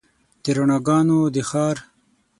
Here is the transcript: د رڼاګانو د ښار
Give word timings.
د 0.43 0.45
رڼاګانو 0.55 1.19
د 1.33 1.37
ښار 1.49 1.77